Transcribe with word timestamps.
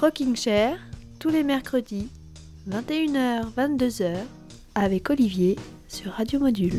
Rocking 0.00 0.36
Chair, 0.36 0.78
tous 1.18 1.28
les 1.28 1.42
mercredis, 1.42 2.08
21h, 2.70 3.52
22h, 3.56 4.14
avec 4.76 5.10
Olivier 5.10 5.56
sur 5.88 6.12
Radio 6.12 6.38
Module. 6.38 6.78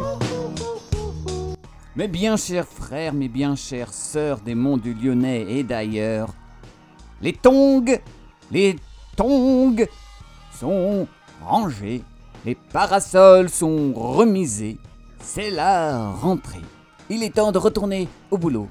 Mes 1.98 2.08
bien 2.08 2.38
chers 2.38 2.66
frères, 2.66 3.14
mes 3.14 3.28
bien 3.28 3.58
chères 3.58 3.92
sœurs 3.92 4.40
des 4.40 4.56
monts 4.56 4.78
du 4.78 4.94
Lyonnais 4.94 5.46
et 5.50 5.64
d'ailleurs, 5.64 6.30
les 7.22 7.34
tongs, 7.34 7.84
les 8.52 8.78
tongs 9.18 9.86
sont 10.58 11.06
rangés, 11.44 12.02
les 12.46 12.56
parasols 12.56 13.50
sont 13.50 13.92
remisés, 13.94 14.78
c'est 15.20 15.50
la 15.50 16.10
rentrée. 16.10 16.64
Il 17.10 17.24
est 17.24 17.36
temps 17.36 17.52
de 17.52 17.58
retourner 17.58 18.08
au 18.32 18.38
boulot, 18.38 18.70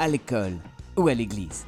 à 0.00 0.08
l'école 0.08 0.56
ou 0.96 1.06
à 1.06 1.14
l'église. 1.14 1.67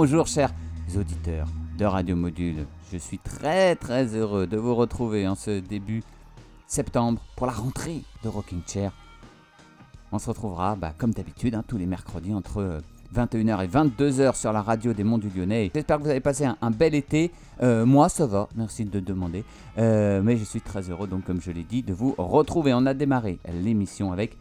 Bonjour 0.00 0.28
chers 0.28 0.52
auditeurs 0.96 1.48
de 1.76 1.84
Radio 1.84 2.14
Module. 2.14 2.66
Je 2.92 2.98
suis 2.98 3.18
très 3.18 3.74
très 3.74 4.14
heureux 4.14 4.46
de 4.46 4.56
vous 4.56 4.76
retrouver 4.76 5.26
en 5.26 5.34
ce 5.34 5.58
début 5.58 6.04
septembre 6.68 7.20
pour 7.34 7.48
la 7.48 7.52
rentrée 7.52 8.02
de 8.22 8.28
Rocking 8.28 8.60
Chair. 8.64 8.92
On 10.12 10.20
se 10.20 10.28
retrouvera 10.28 10.76
bah, 10.76 10.94
comme 10.96 11.12
d'habitude 11.12 11.56
hein, 11.56 11.64
tous 11.66 11.78
les 11.78 11.86
mercredis 11.86 12.32
entre 12.32 12.58
euh, 12.58 12.80
21h 13.12 13.64
et 13.64 13.66
22h 13.66 14.36
sur 14.36 14.52
la 14.52 14.62
radio 14.62 14.92
des 14.92 15.02
Monts 15.02 15.18
du 15.18 15.30
Lyonnais. 15.30 15.72
J'espère 15.74 15.98
que 15.98 16.04
vous 16.04 16.10
avez 16.10 16.20
passé 16.20 16.44
un, 16.44 16.56
un 16.62 16.70
bel 16.70 16.94
été. 16.94 17.32
Euh, 17.60 17.84
moi 17.84 18.08
ça 18.08 18.28
va, 18.28 18.48
merci 18.54 18.84
de 18.84 19.00
demander. 19.00 19.42
Euh, 19.78 20.22
mais 20.22 20.36
je 20.36 20.44
suis 20.44 20.60
très 20.60 20.90
heureux 20.90 21.08
donc 21.08 21.24
comme 21.24 21.40
je 21.40 21.50
l'ai 21.50 21.64
dit 21.64 21.82
de 21.82 21.92
vous 21.92 22.14
retrouver. 22.18 22.72
On 22.72 22.86
a 22.86 22.94
démarré 22.94 23.40
l'émission 23.52 24.12
avec 24.12 24.38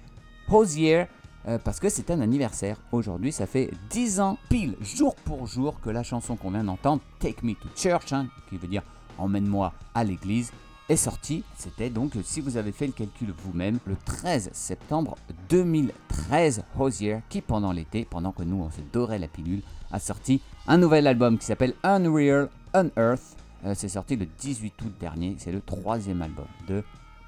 Hosier 0.52 1.08
euh, 1.48 1.58
parce 1.64 1.80
que 1.80 1.90
c'est 1.90 2.12
un 2.12 2.22
anniversaire. 2.22 2.78
Aujourd'hui, 2.92 3.32
ça 3.32 3.46
fait 3.46 3.72
10 3.90 4.20
ans 4.20 4.38
pile, 4.50 4.76
jour 4.82 5.16
pour 5.16 5.48
jour, 5.48 5.80
que 5.80 5.90
la 5.90 6.04
chanson 6.04 6.36
qu'on 6.36 6.52
vient 6.52 6.64
d'entendre, 6.64 7.02
Take 7.20 7.44
Me 7.44 7.54
to 7.54 7.70
Church, 7.76 8.12
hein, 8.14 8.28
qui 8.50 8.58
veut 8.58 8.68
dire 8.68 8.84
Emmène-moi 9.18 9.74
à 9.96 10.04
l'église, 10.04 10.52
est 10.90 10.96
sorti, 10.96 11.44
c'était 11.58 11.90
donc, 11.90 12.14
si 12.24 12.40
vous 12.40 12.56
avez 12.56 12.72
fait 12.72 12.88
le 12.88 12.94
calcul 12.94 13.34
vous-même, 13.44 13.80
le 13.86 13.98
13 14.06 14.52
septembre 14.54 15.18
2013, 15.50 16.64
Hosier, 16.80 17.20
qui 17.30 17.42
pendant 17.42 17.72
l'été, 17.72 18.06
pendant 18.10 18.32
que 18.32 18.44
nous 18.44 18.62
on 18.62 18.72
se 18.72 18.80
dorait 18.94 19.20
la 19.20 19.28
pilule, 19.28 19.62
a 19.92 20.00
sorti 20.00 20.42
un 20.66 20.78
nouvel 20.78 21.08
album 21.08 21.38
qui 21.38 21.46
s'appelle 21.46 21.74
Unreal 21.84 22.50
Unearth. 22.74 23.36
Euh, 23.66 23.74
c'est 23.76 23.90
sorti 23.90 24.16
le 24.16 24.28
18 24.40 24.82
août 24.82 24.94
dernier, 25.00 25.36
c'est 25.40 25.52
le 25.52 25.62
troisième 25.62 26.22
album 26.22 26.48
de 26.68 26.84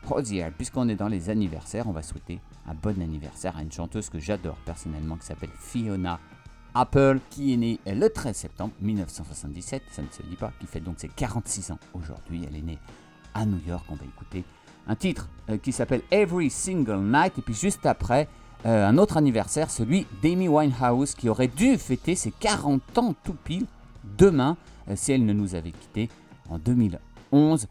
Hosier. 0.10 0.48
Puisqu'on 0.56 0.88
est 0.88 0.96
dans 0.96 1.08
les 1.10 1.30
anniversaires, 1.30 1.88
on 1.88 1.92
va 1.92 2.02
souhaiter 2.02 2.40
un 2.68 2.74
bon 2.74 3.02
anniversaire 3.02 3.58
à 3.58 3.62
une 3.62 3.72
chanteuse 3.72 4.10
que 4.10 4.20
j'adore 4.20 4.58
personnellement 4.66 5.16
qui 5.18 5.26
s'appelle 5.26 5.52
Fiona 5.58 6.20
Apple, 6.74 7.20
qui 7.30 7.54
est 7.54 7.58
née 7.58 7.80
le 7.86 8.08
13 8.10 8.36
septembre 8.36 8.74
1977, 8.82 9.84
ça 9.92 10.02
ne 10.02 10.08
se 10.12 10.22
dit 10.24 10.36
pas, 10.36 10.52
qui 10.60 10.68
fait 10.68 10.80
donc 10.80 10.96
ses 10.98 11.08
46 11.08 11.72
ans 11.72 11.80
aujourd'hui. 11.94 12.46
Elle 12.48 12.56
est 12.56 12.62
née 12.62 12.80
à 13.34 13.46
New 13.46 13.60
York. 13.68 13.86
On 13.90 13.96
va 13.96 14.06
écouter 14.06 14.44
un 14.88 14.96
titre 14.96 15.30
euh, 15.50 15.58
qui 15.58 15.72
s'appelle 15.72 16.02
Every 16.12 16.50
Single 16.50 17.00
Night. 17.00 17.38
Et 17.38 17.42
puis 17.42 17.54
juste 17.54 17.86
après, 17.86 18.28
euh, 18.66 18.88
un 18.88 18.98
autre 18.98 19.18
anniversaire, 19.18 19.70
celui 19.70 20.06
d'Amy 20.22 20.48
Winehouse, 20.48 21.16
qui 21.16 21.30
aurait 21.30 21.48
dû 21.48 21.78
fêter 21.78 22.16
ses 22.16 22.32
40 22.32 22.98
ans 22.98 23.16
tout 23.24 23.36
pile 23.44 23.66
demain, 24.18 24.58
euh, 24.90 24.94
si 24.96 25.12
elle 25.12 25.26
ne 25.26 25.34
nous 25.34 25.56
avait 25.56 25.72
quittés 25.72 26.10
en 26.50 26.60
2011. 26.60 27.68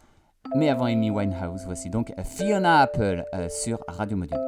Mais 0.57 0.71
avant 0.71 0.87
Amy 0.87 1.11
Winehouse, 1.11 1.63
voici 1.67 1.91
donc 1.91 2.13
Fiona 2.25 2.81
Apple 2.81 3.23
sur 3.51 3.81
Radio 3.87 4.17
Module. 4.17 4.48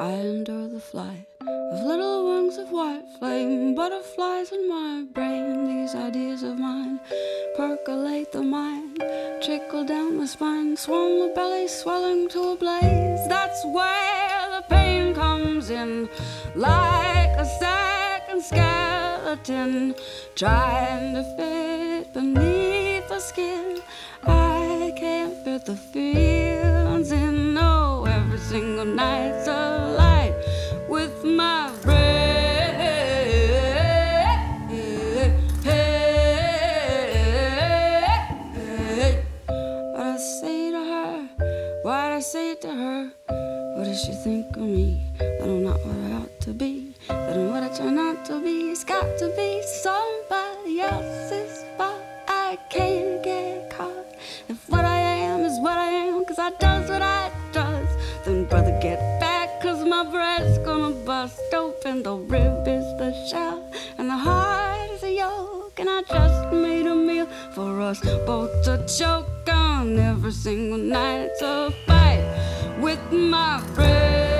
I 0.00 0.12
endure 0.12 0.66
the 0.66 0.80
flight 0.80 1.26
of 1.42 1.82
little 1.84 2.24
wings 2.26 2.56
of 2.56 2.70
white 2.70 3.04
flame, 3.18 3.74
butterflies 3.74 4.50
in 4.50 4.66
my 4.66 5.04
brain. 5.12 5.66
These 5.68 5.94
ideas 5.94 6.42
of 6.42 6.58
mine 6.58 6.98
percolate 7.54 8.32
the 8.32 8.42
mind, 8.42 8.96
trickle 9.44 9.84
down 9.84 10.16
the 10.16 10.26
spine, 10.26 10.74
swell 10.78 11.28
the 11.28 11.34
belly, 11.34 11.68
swelling 11.68 12.30
to 12.30 12.52
a 12.52 12.56
blaze. 12.56 13.28
That's 13.28 13.62
where 13.66 14.48
the 14.56 14.64
pain 14.70 15.14
comes 15.14 15.68
in, 15.68 16.08
like 16.54 17.36
a 17.36 17.44
second 17.44 18.42
skeleton 18.42 19.94
trying 20.34 21.12
to 21.12 21.24
fit 21.36 22.14
beneath 22.14 23.06
the 23.06 23.20
skin. 23.20 23.82
I 24.22 24.94
can't 24.96 25.44
fit 25.44 25.66
the 25.66 25.76
feelings 25.76 27.12
in. 27.12 27.52
No, 27.52 28.06
every 28.08 28.38
single 28.38 28.86
night's 28.86 29.49
me? 44.70 45.02
That 45.18 45.42
I'm 45.42 45.64
not 45.64 45.84
what 45.84 45.96
I 45.96 46.12
ought 46.14 46.40
to 46.42 46.52
be. 46.52 46.94
That 47.08 47.36
I'm 47.36 47.50
what 47.50 47.62
I 47.62 47.68
try 47.76 47.90
not 47.90 48.24
to 48.26 48.40
be. 48.40 48.70
It's 48.70 48.84
got 48.84 49.18
to 49.18 49.28
be 49.36 49.62
somebody 49.82 50.80
else's 50.80 51.64
fault. 51.76 52.02
I 52.28 52.56
can't 52.68 53.22
get 53.22 53.70
caught. 53.70 54.06
If 54.48 54.68
what 54.68 54.84
I 54.84 54.98
am 54.98 55.40
is 55.40 55.58
what 55.60 55.76
I 55.76 55.90
am, 56.06 56.24
cause 56.24 56.38
I 56.38 56.50
does 56.58 56.88
what 56.88 57.02
I 57.02 57.30
does, 57.52 57.88
then 58.24 58.44
brother 58.44 58.78
get 58.80 58.98
back, 59.20 59.60
cause 59.60 59.84
my 59.84 60.04
breast's 60.04 60.58
gonna 60.58 60.94
bust 61.04 61.40
open. 61.52 62.02
The 62.02 62.16
rib 62.16 62.68
is 62.68 62.86
the 63.00 63.12
shell, 63.28 63.72
and 63.98 64.08
the 64.08 64.16
heart 64.16 64.90
is 64.90 65.02
a 65.02 65.12
yolk. 65.12 65.78
And 65.80 65.88
I 65.88 66.02
just 66.02 66.52
made 66.52 66.86
a 66.86 66.94
meal 66.94 67.26
for 67.54 67.80
us 67.80 68.00
both 68.26 68.52
to 68.64 68.84
choke 68.86 69.48
on 69.48 69.98
every 69.98 70.32
single 70.32 70.78
night. 70.78 71.30
It's 71.30 71.42
a 71.42 71.72
fight 71.86 72.24
with 72.80 73.00
my 73.12 73.62
breath. 73.74 74.39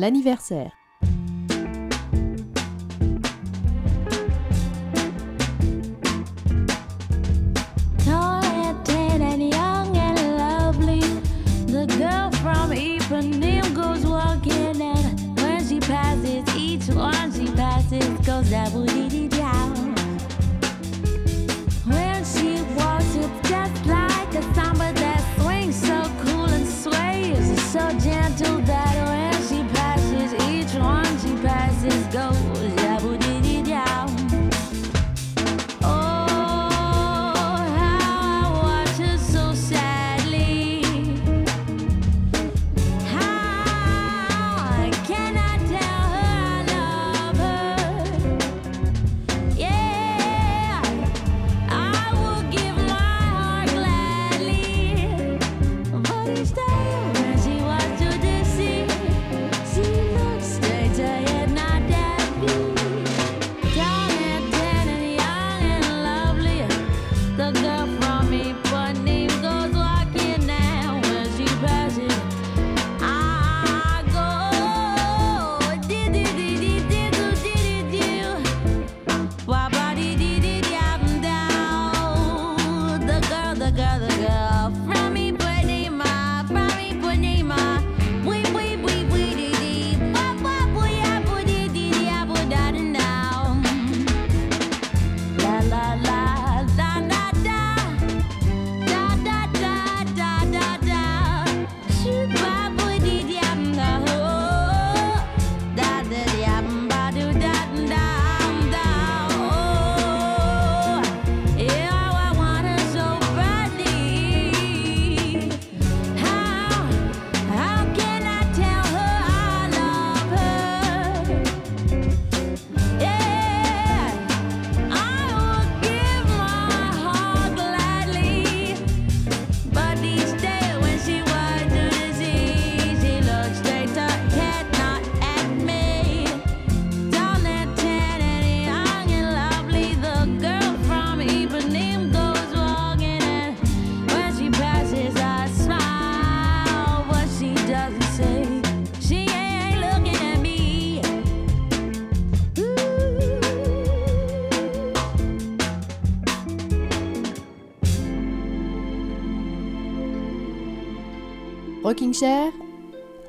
L'anniversaire. 0.00 0.79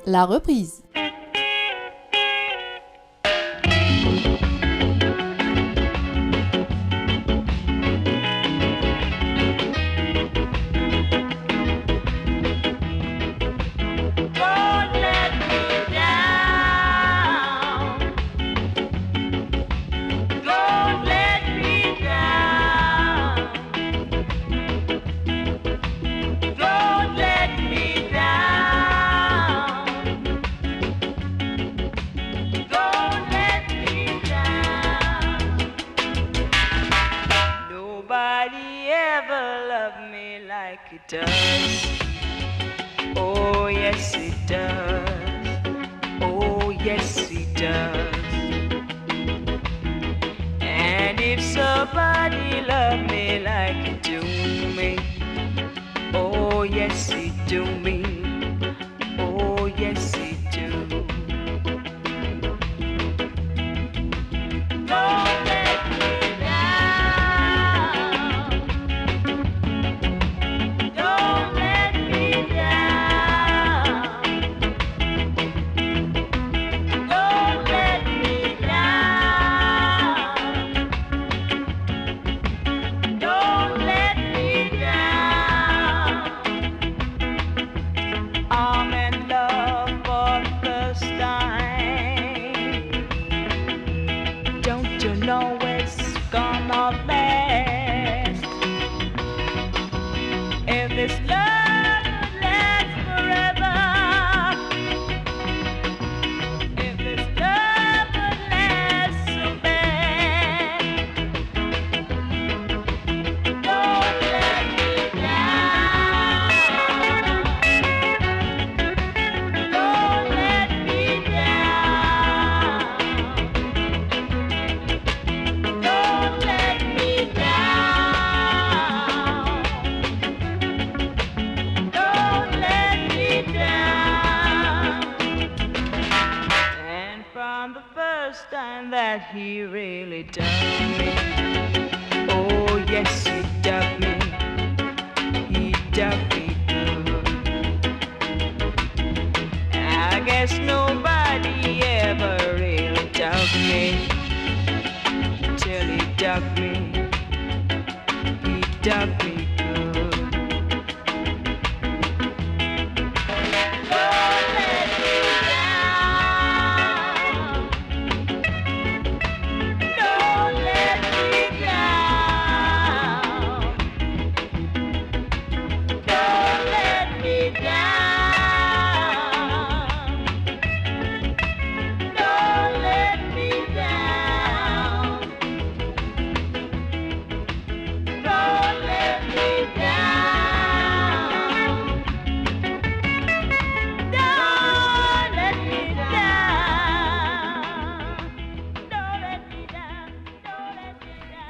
La 0.06 0.26
reprise. 0.26 0.82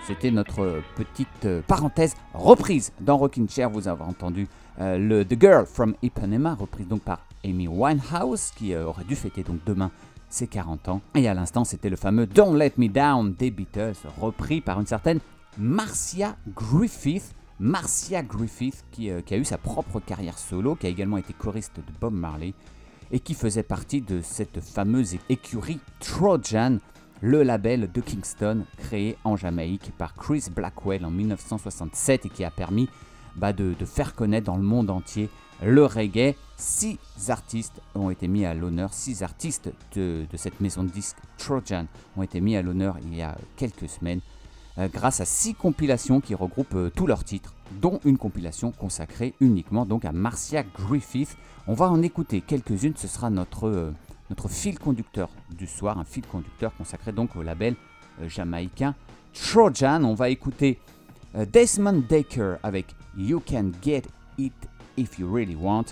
C'était 0.06 0.30
notre 0.30 0.82
petite 0.96 1.44
euh, 1.44 1.62
parenthèse 1.66 2.14
reprise 2.34 2.92
dans 3.00 3.16
Rocking 3.16 3.48
Chair. 3.48 3.70
Vous 3.70 3.86
avez 3.86 4.02
entendu 4.02 4.48
euh, 4.80 4.98
le 4.98 5.24
The 5.24 5.40
Girl 5.40 5.66
from 5.66 5.94
Ipanema, 6.02 6.54
reprise 6.54 6.88
donc 6.88 7.02
par 7.02 7.20
Amy 7.44 7.68
Winehouse, 7.68 8.50
qui 8.56 8.74
euh, 8.74 8.86
aurait 8.86 9.04
dû 9.04 9.14
fêter 9.14 9.42
donc 9.42 9.60
demain 9.64 9.90
ses 10.28 10.46
40 10.46 10.88
ans. 10.88 11.00
Et 11.14 11.28
à 11.28 11.34
l'instant, 11.34 11.64
c'était 11.64 11.90
le 11.90 11.96
fameux 11.96 12.26
Don't 12.26 12.56
Let 12.56 12.72
Me 12.78 12.88
Down 12.88 13.34
des 13.34 13.50
Beatles, 13.50 13.94
repris 14.20 14.60
par 14.60 14.80
une 14.80 14.86
certaine 14.86 15.20
Marcia 15.58 16.36
Griffith. 16.48 17.34
Marcia 17.60 18.22
Griffith, 18.22 18.84
euh, 19.00 19.20
qui 19.20 19.34
a 19.34 19.36
eu 19.36 19.44
sa 19.44 19.58
propre 19.58 20.00
carrière 20.00 20.38
solo, 20.38 20.74
qui 20.74 20.86
a 20.86 20.90
également 20.90 21.18
été 21.18 21.32
choriste 21.32 21.76
de 21.76 21.92
Bob 22.00 22.14
Marley, 22.14 22.54
et 23.12 23.20
qui 23.20 23.34
faisait 23.34 23.62
partie 23.62 24.00
de 24.00 24.20
cette 24.22 24.60
fameuse 24.60 25.16
écurie 25.28 25.78
Trojan, 26.00 26.78
le 27.22 27.44
label 27.44 27.90
de 27.90 28.00
Kingston 28.00 28.64
créé 28.76 29.16
en 29.24 29.36
Jamaïque 29.36 29.92
par 29.96 30.14
Chris 30.14 30.46
Blackwell 30.54 31.04
en 31.04 31.10
1967 31.10 32.26
et 32.26 32.28
qui 32.28 32.44
a 32.44 32.50
permis 32.50 32.88
bah, 33.36 33.52
de, 33.52 33.74
faire 33.86 34.14
connaître 34.14 34.46
dans 34.46 34.56
le 34.56 34.62
monde 34.62 34.90
entier 34.90 35.30
le 35.62 35.86
reggae. 35.86 36.34
Six 36.56 36.98
artistes 37.28 37.80
ont 37.94 38.10
été 38.10 38.26
mis 38.26 38.44
à 38.44 38.54
l'honneur, 38.54 38.92
six 38.92 39.22
artistes 39.22 39.72
de, 39.94 40.26
de 40.30 40.36
cette 40.36 40.60
maison 40.60 40.82
de 40.82 40.90
disques 40.90 41.18
Trojan 41.38 41.86
ont 42.16 42.22
été 42.22 42.40
mis 42.40 42.56
à 42.56 42.62
l'honneur 42.62 42.96
il 43.02 43.16
y 43.16 43.22
a 43.22 43.36
quelques 43.56 43.88
semaines 43.88 44.20
euh, 44.78 44.88
grâce 44.88 45.20
à 45.20 45.26
six 45.26 45.54
compilations 45.54 46.20
qui 46.20 46.34
regroupent 46.34 46.74
euh, 46.74 46.90
tous 46.94 47.06
leurs 47.06 47.24
titres, 47.24 47.54
dont 47.80 48.00
une 48.04 48.16
compilation 48.16 48.72
consacrée 48.72 49.34
uniquement 49.40 49.84
donc 49.84 50.06
à 50.06 50.12
Marcia 50.12 50.62
Griffith. 50.62 51.36
On 51.66 51.74
va 51.74 51.90
en 51.90 52.00
écouter 52.00 52.40
quelques-unes, 52.40 52.94
ce 52.96 53.06
sera 53.06 53.28
notre, 53.28 53.68
euh, 53.68 53.92
notre 54.32 54.48
fil 54.48 54.78
conducteur 54.78 55.28
du 55.50 55.66
soir, 55.66 55.98
un 55.98 56.04
fil 56.04 56.24
conducteur 56.24 56.74
consacré 56.74 57.12
donc 57.12 57.36
au 57.36 57.42
label 57.42 57.76
euh, 58.22 58.30
jamaïcain 58.30 58.94
Trojan. 59.34 60.04
On 60.04 60.14
va 60.14 60.30
écouter 60.30 60.78
euh, 61.34 61.44
Desmond 61.44 62.02
Decker 62.08 62.54
avec 62.62 62.86
You 63.14 63.42
Can 63.46 63.72
Get 63.82 64.04
It 64.38 64.54
If 64.96 65.18
You 65.18 65.30
Really 65.30 65.54
Want. 65.54 65.84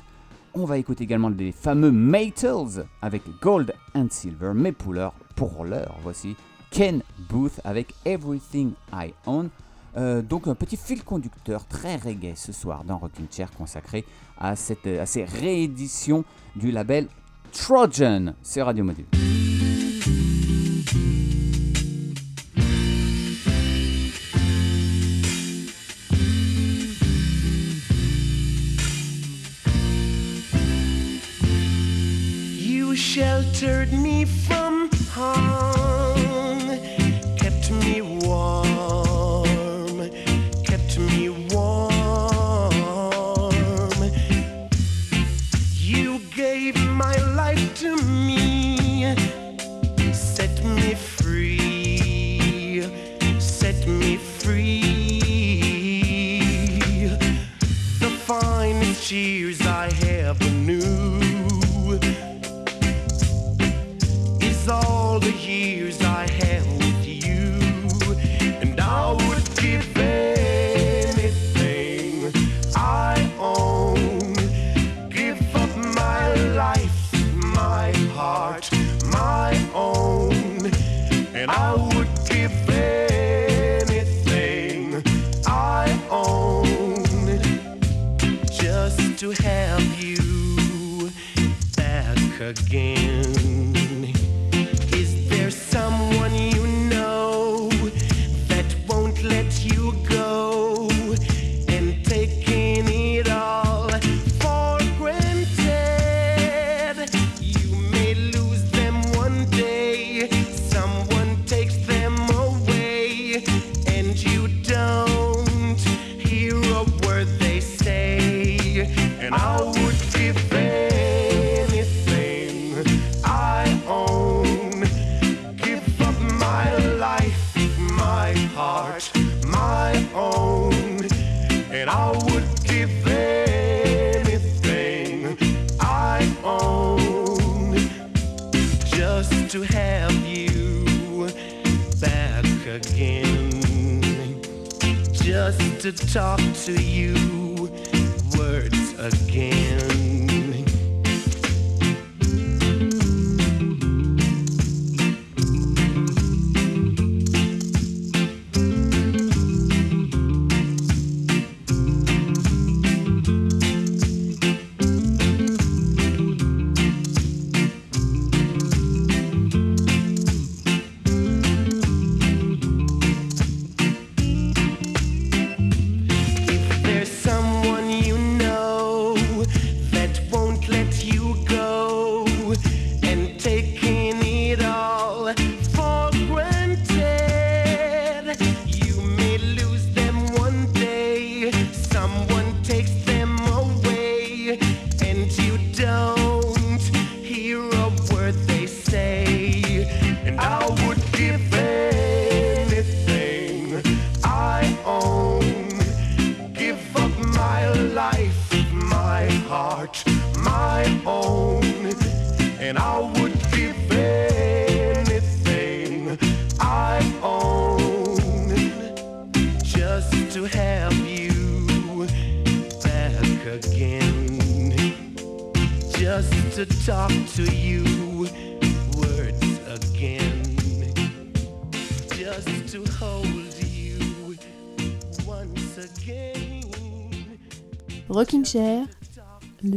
On 0.55 0.65
va 0.65 0.79
écouter 0.79 1.05
également 1.05 1.29
les 1.29 1.53
fameux 1.53 1.91
Maytals 1.91 2.87
avec 3.03 3.25
Gold 3.43 3.75
and 3.95 4.07
Silver, 4.09 4.53
mais 4.55 4.73
pour 4.73 4.95
l'heure, 4.95 5.13
pour 5.37 5.67
l'heure, 5.67 5.99
voici 6.03 6.35
Ken 6.71 7.03
Booth 7.29 7.61
avec 7.63 7.95
Everything 8.07 8.73
I 8.91 9.13
Own. 9.27 9.51
Euh, 9.99 10.23
donc 10.23 10.49
un 10.49 10.55
petit 10.55 10.79
fil 10.79 11.05
conducteur 11.05 11.67
très 11.67 11.97
reggae 11.97 12.37
ce 12.37 12.53
soir 12.53 12.85
dans 12.85 12.97
Rocking 12.97 13.27
Chair 13.31 13.51
consacré 13.51 14.07
à, 14.39 14.57
cette, 14.57 14.87
à 14.87 15.05
ces 15.05 15.25
rééditions 15.25 16.25
du 16.57 16.71
label 16.71 17.07
Trojan, 17.53 18.35
c'est 18.43 18.63
Radio 18.63 18.85
Module. 18.85 19.07
You 32.57 32.95
sheltered 32.97 33.93
me 33.93 34.25
from 34.25 34.91
harm. 35.13 35.80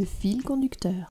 Fil 0.06 0.44
conducteur. 0.44 1.10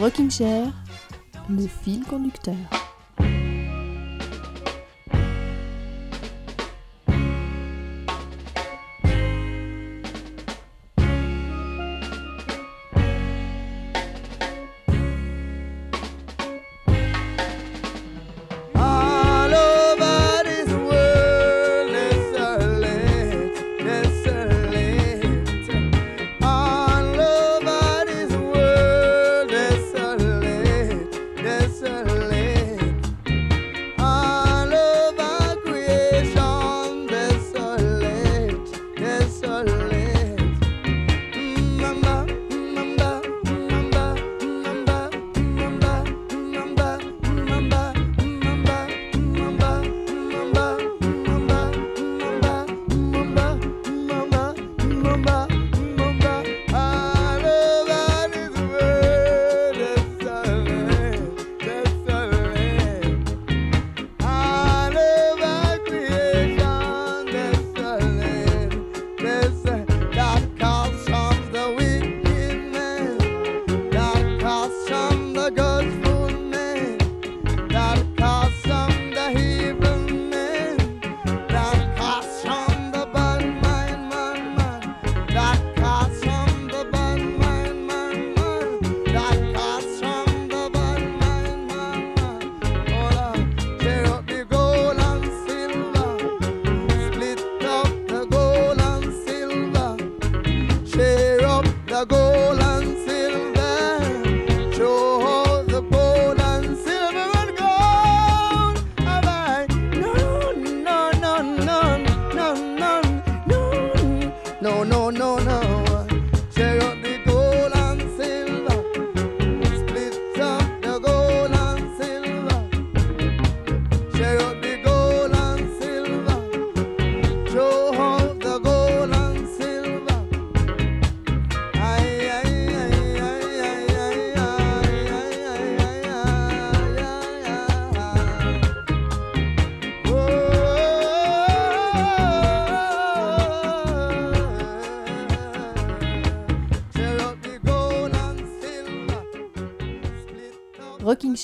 Rocking 0.00 0.30
Chair, 0.30 0.72
le 1.50 1.66
fil 1.66 2.02
conducteur. 2.04 2.79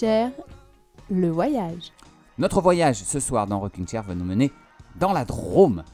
Le 0.02 1.28
voyage. 1.28 1.92
Notre 2.38 2.60
voyage 2.60 2.96
ce 2.96 3.20
soir 3.20 3.46
dans 3.46 3.60
Rocking 3.60 3.86
Chair 3.88 4.02
va 4.02 4.14
nous 4.14 4.24
mener 4.24 4.52
dans 4.96 5.12
la 5.12 5.24
Drôme. 5.24 5.84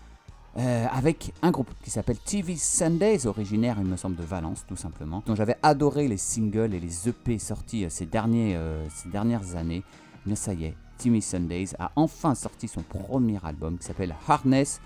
euh, 0.59 0.87
avec 0.93 1.33
un 1.41 1.51
groupe 1.51 1.71
qui 1.83 1.91
s'appelle 1.91 2.19
TV 2.19 2.57
Sundays, 2.57 3.27
originaire, 3.27 3.77
il 3.79 3.87
me 3.87 3.97
semble, 3.97 4.17
de 4.17 4.23
Valence, 4.23 4.65
tout 4.67 4.77
simplement, 4.77 5.23
dont 5.25 5.35
j'avais 5.35 5.57
adoré 5.63 6.09
les 6.09 6.17
singles 6.19 6.75
et 6.75 6.81
les 6.81 7.09
EP 7.09 7.39
sortis 7.39 7.85
euh, 7.85 7.89
euh, 7.89 8.87
ces 8.91 9.09
dernières 9.09 9.57
années. 9.57 9.83
Mais 10.27 10.35
ça 10.35 10.53
y 10.53 10.65
est, 10.65 10.75
TV 10.99 11.21
Sundays 11.21 11.69
a 11.79 11.91
enfin 11.97 12.35
sorti 12.35 12.69
son 12.69 12.83
premier 12.83 13.39
album 13.45 13.79
qui 13.79 13.87
s'appelle 13.87 14.15
Harness 14.29 14.81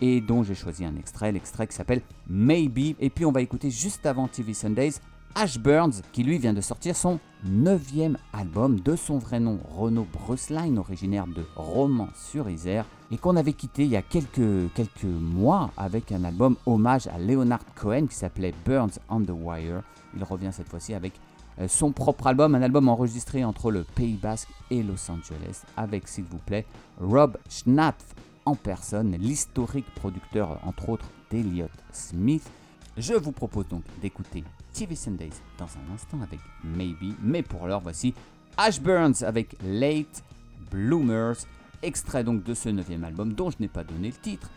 et 0.00 0.20
dont 0.20 0.42
j'ai 0.42 0.54
choisi 0.54 0.84
un 0.84 0.96
extrait, 0.96 1.32
l'extrait 1.32 1.66
qui 1.66 1.74
s'appelle 1.74 2.00
Maybe. 2.28 2.96
Et 2.98 3.10
puis 3.10 3.24
on 3.26 3.32
va 3.32 3.42
écouter 3.42 3.70
juste 3.70 4.06
avant 4.06 4.28
TV 4.28 4.54
Sundays 4.54 4.94
Ash 5.34 5.58
Burns, 5.58 6.02
qui 6.12 6.22
lui 6.22 6.38
vient 6.38 6.52
de 6.52 6.60
sortir 6.60 6.96
son 6.96 7.18
neuvième 7.44 8.18
album 8.32 8.80
de 8.80 8.96
son 8.96 9.18
vrai 9.18 9.40
nom, 9.40 9.58
Renaud 9.76 10.06
Brusline, 10.12 10.78
originaire 10.78 11.26
de 11.26 11.44
Romans-sur-Isère, 11.56 12.84
et 13.10 13.16
qu'on 13.16 13.36
avait 13.36 13.52
quitté 13.52 13.84
il 13.84 13.90
y 13.90 13.96
a 13.96 14.02
quelques, 14.02 14.72
quelques 14.74 15.04
mois 15.04 15.70
avec 15.76 16.12
un 16.12 16.24
album 16.24 16.56
hommage 16.66 17.06
à 17.06 17.18
Leonard 17.18 17.64
Cohen 17.74 18.06
qui 18.06 18.16
s'appelait 18.16 18.54
Burns 18.64 18.98
on 19.08 19.20
the 19.20 19.30
Wire. 19.30 19.82
Il 20.16 20.24
revient 20.24 20.50
cette 20.52 20.68
fois-ci 20.68 20.94
avec 20.94 21.12
euh, 21.60 21.68
son 21.68 21.92
propre 21.92 22.26
album, 22.26 22.54
un 22.54 22.62
album 22.62 22.88
enregistré 22.88 23.44
entre 23.44 23.70
le 23.70 23.84
Pays 23.84 24.16
Basque 24.16 24.48
et 24.70 24.82
Los 24.82 25.10
Angeles, 25.10 25.62
avec 25.76 26.08
s'il 26.08 26.24
vous 26.24 26.38
plaît 26.38 26.66
Rob 27.00 27.36
Schnapf 27.48 28.14
en 28.44 28.56
personne, 28.56 29.16
l'historique 29.18 29.92
producteur 29.94 30.58
entre 30.64 30.88
autres 30.88 31.08
d'Eliot 31.30 31.68
Smith. 31.92 32.48
Je 32.96 33.14
vous 33.14 33.32
propose 33.32 33.68
donc 33.68 33.82
d'écouter 34.02 34.44
TV 34.72 34.94
Sundays 34.94 35.30
dans 35.58 35.66
un 35.66 35.94
instant 35.94 36.20
avec 36.22 36.40
Maybe, 36.64 37.14
mais 37.22 37.42
pour 37.42 37.66
l'heure 37.66 37.80
voici 37.80 38.14
Ash 38.56 38.80
Burns 38.80 39.22
avec 39.22 39.56
Late 39.62 40.22
Bloomers, 40.70 41.36
extrait 41.82 42.24
donc 42.24 42.44
de 42.44 42.54
ce 42.54 42.68
neuvième 42.68 43.04
album 43.04 43.32
dont 43.32 43.50
je 43.50 43.56
n'ai 43.60 43.68
pas 43.68 43.84
donné 43.84 44.08
le 44.08 44.16
titre. 44.16 44.50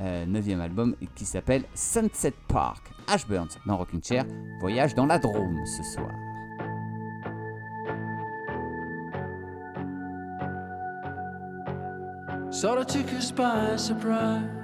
Euh, 0.00 0.24
neuvième 0.26 0.60
album 0.60 0.96
qui 1.14 1.24
s'appelle 1.24 1.64
Sunset 1.74 2.34
Park. 2.48 2.90
Ash 3.08 3.26
Burns 3.26 3.58
dans 3.66 3.76
Rocking 3.76 4.02
Chair, 4.02 4.24
voyage 4.60 4.94
dans 4.94 5.06
la 5.06 5.18
Drôme 5.18 5.64
ce 5.66 5.82
soir. 5.82 6.10
Sort 12.50 12.78
of 12.78 12.86
took 12.86 13.10
us 13.12 13.32
by 13.32 13.76
surprise. 13.76 14.61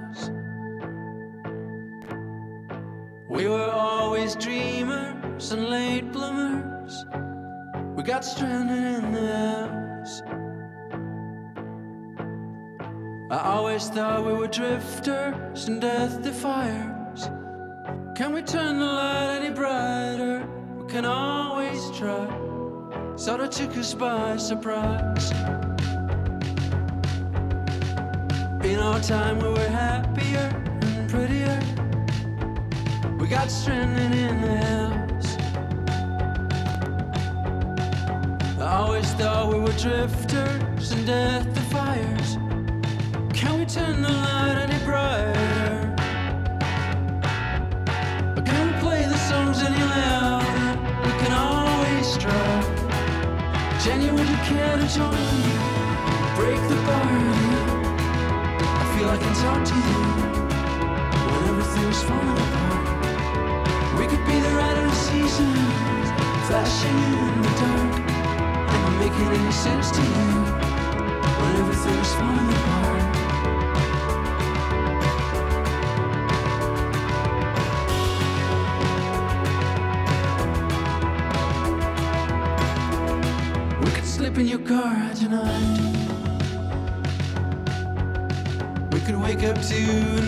We 3.39 3.47
were 3.47 3.71
always 3.71 4.35
dreamers 4.35 5.53
and 5.53 5.69
late 5.69 6.11
bloomers. 6.11 7.05
We 7.95 8.03
got 8.03 8.25
stranded 8.25 9.01
in 9.01 9.13
the 9.13 9.27
house. 9.37 10.21
I 13.31 13.49
always 13.55 13.87
thought 13.87 14.25
we 14.25 14.33
were 14.33 14.49
drifters 14.49 15.69
and 15.69 15.79
death 15.79 16.21
defiers. 16.21 17.29
Can 18.13 18.33
we 18.33 18.41
turn 18.41 18.77
the 18.77 18.85
light 18.85 19.37
any 19.39 19.55
brighter? 19.55 20.45
We 20.77 20.91
can 20.91 21.05
always 21.05 21.79
try. 21.97 22.27
sort 23.15 23.39
of 23.39 23.51
took 23.51 23.77
us 23.77 23.93
by 23.93 24.35
surprise. 24.35 25.31
In 28.65 28.79
our 28.79 28.99
time, 28.99 29.39
we 29.39 29.47
were 29.47 29.69
happier 29.69 30.08
got 33.39 33.49
stranded 33.49 34.11
in 34.11 34.41
the 34.41 34.57
house. 34.57 35.37
I 38.59 38.75
always 38.81 39.09
thought 39.13 39.53
we 39.53 39.59
were 39.61 39.77
drifters 39.83 40.91
and 40.91 41.07
death 41.07 41.45
defiers. 41.53 42.37
Can 43.33 43.59
we 43.59 43.65
turn 43.65 44.01
the 44.01 44.11
light 44.11 44.57
any 44.65 44.79
brighter? 44.83 45.95
Or 48.35 48.41
can 48.41 48.61
we 48.67 48.73
play 48.81 49.03
the 49.03 49.19
songs 49.29 49.63
any 49.63 49.83
louder? 49.93 50.71
We 51.05 51.11
can 51.21 51.31
always 51.31 52.17
try. 52.17 52.57
You 54.29 54.39
care 54.51 54.77
to 54.77 54.87
join 54.97 55.23
me? 55.43 55.53
Break 56.35 56.61
the 56.71 56.77
barrier. 56.87 57.63
I 58.81 58.85
feel 58.93 59.07
like 59.07 59.19
I 59.19 59.23
can 59.23 59.35
talk 59.43 59.61
to 59.71 59.75
you 59.87 60.01
when 61.31 61.41
everything's 61.49 62.03
falling 62.03 62.37
apart. 62.37 62.58
We 65.11 65.21
could 65.21 65.21
be 65.21 65.29
the 65.29 65.39
ride 65.39 65.49
of 65.49 65.49
the 65.49 65.49
season, 65.49 65.53
flashing 66.47 66.99
in 66.99 67.41
the 67.41 67.49
dark. 67.59 67.93
Am 68.69 68.81
I 68.85 68.91
making 68.99 69.29
any 69.41 69.51
sense 69.51 69.87
to 69.91 70.01
you 70.01 70.29
when 71.39 71.53
everything's 71.55 72.13
falling 72.13 72.49
apart? 72.49 73.03
We 83.83 83.89
could 83.91 84.05
slip 84.05 84.37
in 84.37 84.47
your 84.47 84.59
car 84.59 85.13
tonight. 85.15 85.79
We 88.91 88.99
could 89.01 89.17
wake 89.21 89.43
up 89.43 89.61
to 89.61 90.18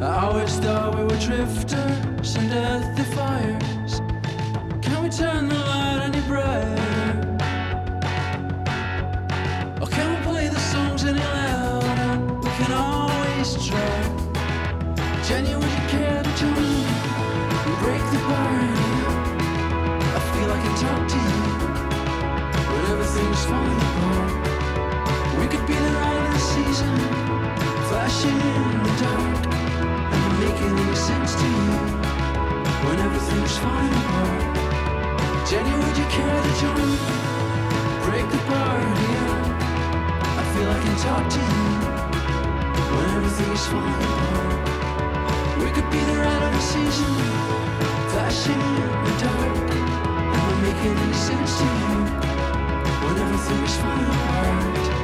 I 0.00 0.26
always 0.26 0.56
thought 0.60 0.94
we 0.94 1.02
were 1.02 1.18
drifters 1.18 2.36
and 2.36 2.50
death 2.50 2.96
defiers. 2.96 4.00
Can 4.80 5.02
we 5.02 5.08
turn 5.08 5.48
the 5.48 5.56
light 5.56 6.02
any 6.04 6.20
brighter? 6.28 6.77
Jenny, 35.50 35.70
would 35.70 35.96
you 35.96 36.04
care 36.04 36.42
to 36.42 36.52
join 36.60 36.76
me? 36.76 36.98
Break 38.04 38.28
the 38.28 38.36
barrier. 38.52 39.28
I 40.20 40.44
feel 40.52 40.68
I 40.68 40.78
can 40.84 40.96
talk 41.00 41.24
to 41.26 41.40
you 41.40 41.64
when 42.92 43.08
everything's 43.16 43.66
falling 43.66 44.02
apart. 44.08 45.58
We 45.64 45.70
could 45.70 45.90
be 45.90 46.00
the 46.04 46.16
ride 46.20 46.42
of 46.42 46.52
the 46.52 46.60
season, 46.60 47.14
flashing 48.12 48.60
in 48.60 48.90
the 49.06 49.14
dark. 49.24 49.70
Am 50.36 50.50
I 50.50 50.60
making 50.68 50.98
any 50.98 51.14
sense 51.14 51.56
to 51.56 51.64
you 51.64 51.96
when 53.04 53.16
everything's 53.16 53.74
falling 53.78 54.04
apart? 54.04 54.97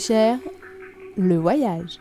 Chair, 0.00 0.38
le 1.16 1.36
voyage. 1.36 1.98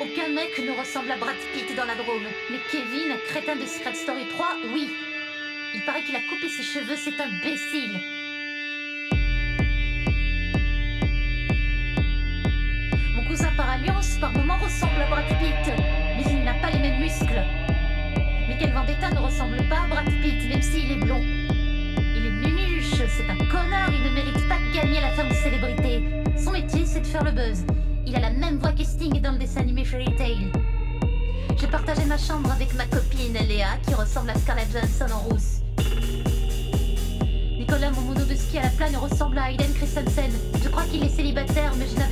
Aucun 0.00 0.28
mec 0.28 0.58
ne 0.58 0.78
ressemble 0.78 1.10
à 1.10 1.16
Brad 1.16 1.36
Pitt 1.54 1.74
dans 1.76 1.84
la 1.84 1.94
Drôme. 1.94 2.22
Mais 2.50 2.58
Kevin, 2.70 3.16
crétin 3.28 3.56
de 3.56 3.66
Secret 3.66 3.94
Story 3.94 4.24
3, 4.30 4.46
oui. 4.74 4.88
Il 5.74 5.84
paraît 5.84 6.02
qu'il 6.02 6.16
a 6.16 6.20
coupé 6.20 6.48
ses 6.48 6.62
cheveux, 6.62 6.96
c'est 6.96 7.20
imbécile. 7.20 8.19
Partagé 31.90 32.08
ma 32.08 32.18
chambre 32.18 32.52
avec 32.52 32.72
ma 32.74 32.84
copine 32.84 33.32
Léa, 33.48 33.76
qui 33.84 33.94
ressemble 33.94 34.30
à 34.30 34.38
Scarlett 34.38 34.68
Johansson 34.72 35.12
en 35.12 35.18
rousse. 35.28 35.58
Nicolas, 37.58 37.90
mon 37.90 38.02
mono 38.02 38.24
de 38.24 38.34
ski 38.36 38.58
à 38.58 38.62
la 38.62 38.68
plane, 38.68 38.94
ressemble 38.94 39.36
à 39.38 39.50
Hayden 39.50 39.72
Christensen. 39.74 40.30
Je 40.62 40.68
crois 40.68 40.84
qu'il 40.84 41.02
est 41.02 41.08
célibataire, 41.08 41.72
mais 41.76 41.88
je 41.88 41.96
n'avais 41.96 42.09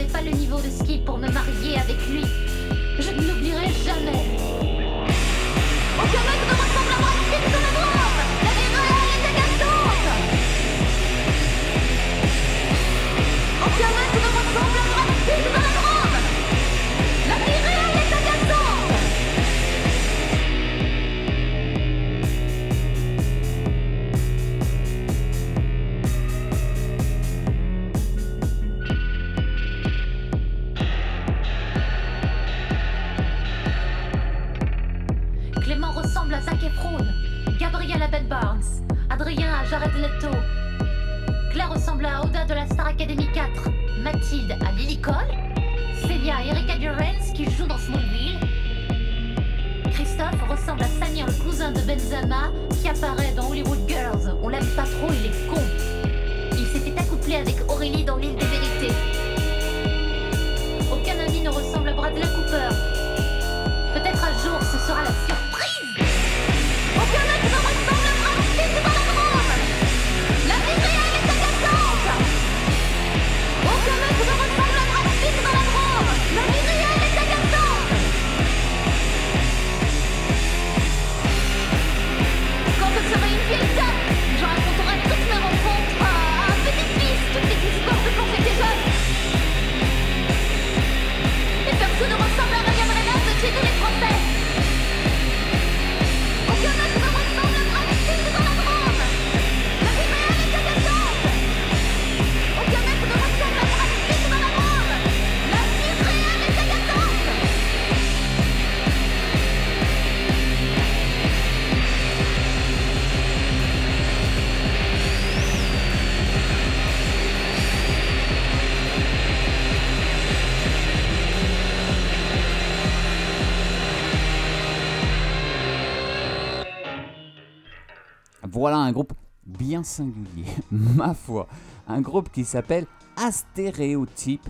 Voilà 128.59 128.79
un 128.79 128.91
groupe 128.91 129.13
bien 129.47 129.85
singulier, 129.85 130.45
ma 130.73 131.15
foi. 131.15 131.47
Un 131.87 132.01
groupe 132.01 132.29
qui 132.33 132.45
s'appelle 132.45 132.87
Astéréotype 133.17 134.49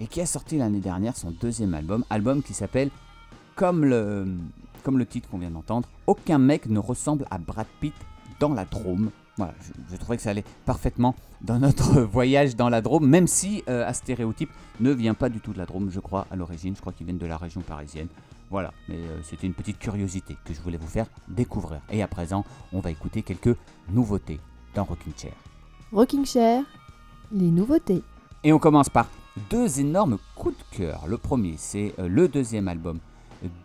et 0.00 0.08
qui 0.08 0.20
a 0.20 0.26
sorti 0.26 0.58
l'année 0.58 0.80
dernière 0.80 1.16
son 1.16 1.30
deuxième 1.30 1.72
album, 1.72 2.04
album 2.10 2.42
qui 2.42 2.52
s'appelle 2.52 2.90
comme 3.54 3.84
le, 3.84 4.26
titre 5.08 5.28
qu'on 5.28 5.38
vient 5.38 5.52
d'entendre, 5.52 5.88
Aucun 6.08 6.38
mec 6.38 6.66
ne 6.66 6.80
ressemble 6.80 7.26
à 7.30 7.38
Brad 7.38 7.68
Pitt 7.80 7.94
dans 8.40 8.52
la 8.52 8.64
Drôme. 8.64 9.12
Voilà, 9.36 9.54
je, 9.60 9.70
je 9.88 9.96
trouvais 9.98 10.16
que 10.16 10.24
ça 10.24 10.30
allait 10.30 10.44
parfaitement 10.64 11.14
dans 11.40 11.60
notre 11.60 12.00
voyage 12.12 12.56
dans 12.56 12.68
la 12.68 12.80
Drôme, 12.80 13.06
même 13.06 13.28
si 13.28 13.62
euh, 13.68 13.86
Astéréotype 13.86 14.50
ne 14.80 14.90
vient 14.90 15.14
pas 15.14 15.28
du 15.28 15.38
tout 15.38 15.52
de 15.52 15.58
la 15.58 15.66
Drôme, 15.66 15.90
je 15.92 16.00
crois, 16.00 16.26
à 16.32 16.34
l'origine. 16.34 16.74
Je 16.74 16.80
crois 16.80 16.92
qu'ils 16.92 17.06
viennent 17.06 17.18
de 17.18 17.26
la 17.26 17.36
région 17.36 17.60
parisienne. 17.60 18.08
Voilà, 18.54 18.72
mais 18.88 18.94
euh, 18.94 19.18
c'était 19.24 19.48
une 19.48 19.52
petite 19.52 19.80
curiosité 19.80 20.36
que 20.44 20.54
je 20.54 20.60
voulais 20.60 20.76
vous 20.76 20.86
faire 20.86 21.06
découvrir. 21.26 21.80
Et 21.90 22.04
à 22.04 22.06
présent, 22.06 22.44
on 22.72 22.78
va 22.78 22.92
écouter 22.92 23.22
quelques 23.22 23.56
nouveautés 23.88 24.38
dans 24.76 24.84
Rocking 24.84 25.12
Chair. 25.16 25.32
Rocking 25.92 26.24
Chair, 26.24 26.62
les 27.32 27.50
nouveautés. 27.50 28.04
Et 28.44 28.52
on 28.52 28.60
commence 28.60 28.88
par 28.88 29.08
deux 29.50 29.80
énormes 29.80 30.18
coups 30.36 30.56
de 30.56 30.76
cœur. 30.76 31.02
Le 31.08 31.18
premier, 31.18 31.56
c'est 31.58 31.94
euh, 31.98 32.06
le 32.06 32.28
deuxième 32.28 32.68
album 32.68 33.00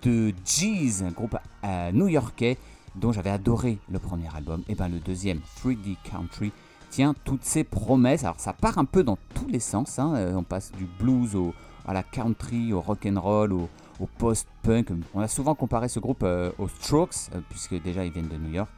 de 0.02 0.34
Jeez, 0.44 1.04
un 1.04 1.12
groupe 1.12 1.38
euh, 1.64 1.92
new-yorkais 1.92 2.58
dont 2.96 3.12
j'avais 3.12 3.30
adoré 3.30 3.78
le 3.92 4.00
premier 4.00 4.36
album. 4.36 4.64
Et 4.68 4.74
bien 4.74 4.88
le 4.90 4.98
deuxième, 4.98 5.42
3D 5.64 5.98
Country, 6.04 6.52
tient 6.90 7.14
toutes 7.26 7.46
ses 7.46 7.64
promesses. 7.64 8.24
Alors 8.24 8.40
ça 8.40 8.54
part 8.54 8.80
un 8.80 8.86
peu 8.86 9.04
dans 9.04 9.20
tous 9.36 9.48
les 9.50 9.60
sens. 9.60 10.00
hein. 10.00 10.34
On 10.36 10.42
passe 10.42 10.72
du 10.72 10.88
blues 11.00 11.36
au, 11.36 11.54
à 11.86 11.94
la 11.94 12.02
country, 12.02 12.74
au 12.74 12.82
rock 12.82 13.06
and 13.06 13.22
roll, 13.22 13.54
au, 13.54 13.70
au 14.00 14.06
post-punk. 14.06 14.92
On 15.14 15.22
a 15.22 15.28
souvent 15.28 15.56
comparé 15.56 15.90
ce 15.90 16.00
groupe 16.00 16.24
euh, 16.24 16.52
aux 16.58 16.68
Strokes, 16.68 17.30
euh, 17.34 17.42
puisque 17.50 17.82
déjà 17.82 18.06
ils 18.06 18.12
viennent 18.12 18.28
de 18.30 18.38
New 18.38 18.52
York. 18.52 18.70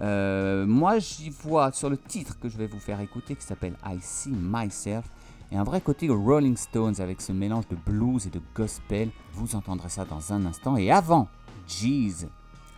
Euh, 0.00 0.66
moi, 0.66 0.98
j'y 0.98 1.30
vois 1.30 1.72
sur 1.72 1.88
le 1.88 1.96
titre 1.96 2.38
que 2.40 2.48
je 2.48 2.58
vais 2.58 2.66
vous 2.66 2.80
faire 2.80 3.00
écouter, 3.00 3.36
qui 3.36 3.44
s'appelle 3.44 3.76
I 3.86 3.98
See 4.00 4.32
Myself, 4.32 5.04
et 5.52 5.56
un 5.56 5.64
vrai 5.64 5.80
côté 5.80 6.08
Rolling 6.08 6.56
Stones 6.56 7.00
avec 7.00 7.20
ce 7.20 7.32
mélange 7.32 7.68
de 7.68 7.76
blues 7.76 8.26
et 8.26 8.30
de 8.30 8.40
gospel. 8.54 9.10
Vous 9.34 9.54
entendrez 9.54 9.88
ça 9.88 10.04
dans 10.04 10.32
un 10.32 10.46
instant. 10.46 10.76
Et 10.76 10.90
avant, 10.90 11.28
Jeez, 11.68 12.26